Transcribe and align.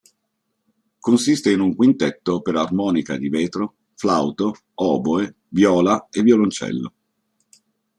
Consiste 0.99 1.51
in 1.51 1.59
un 1.59 1.75
quintetto 1.75 2.41
per 2.41 2.55
armonica 2.55 3.17
di 3.17 3.29
vetro, 3.29 3.75
flauto, 3.93 4.55
oboe, 4.73 5.35
viola 5.49 6.07
e 6.09 6.23
violoncello. 6.23 6.93